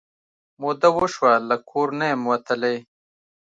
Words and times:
موده 0.61 0.89
وشوه 0.97 1.33
له 1.49 1.55
کور 1.69 1.87
نه 1.99 2.05
یم 2.11 2.21
وتلې 2.29 2.75